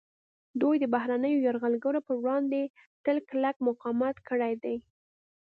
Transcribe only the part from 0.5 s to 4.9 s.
دوی د بهرنیو یرغلګرو پر وړاندې تل کلک مقاومت کړی دی